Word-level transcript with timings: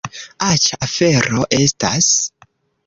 Aĉa 0.45 0.79
afero 0.87 1.47
estas! 1.61 2.13